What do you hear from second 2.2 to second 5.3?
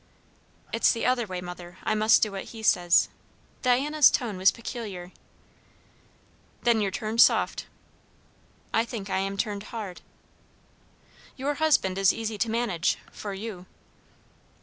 do what he says." Diana's tone was peculiar.